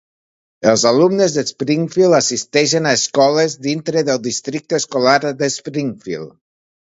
Els 0.69 0.83
alumnes 0.91 1.35
de 1.35 1.41
Springfield 1.49 2.17
assisteixen 2.19 2.87
a 2.87 2.95
escoles 3.01 3.55
dintre 3.67 4.05
del 4.09 4.19
Districte 4.29 4.79
Escolar 4.81 5.17
de 5.43 5.51
Springfield. 5.59 6.35